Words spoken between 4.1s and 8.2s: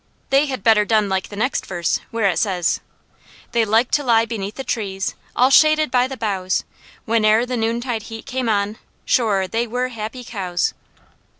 beneath the trees, All shaded by the boughs, Whene'er the noontide